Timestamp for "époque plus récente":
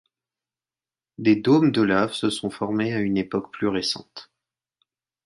3.17-4.31